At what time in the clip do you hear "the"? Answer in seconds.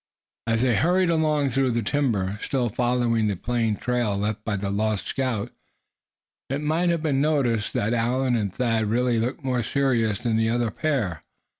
1.69-1.83, 3.27-3.35, 4.57-4.71, 10.37-10.49